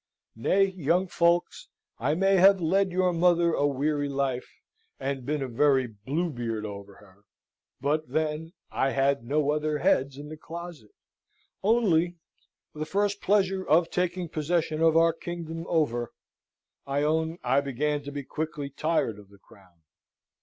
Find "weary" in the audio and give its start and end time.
3.67-4.09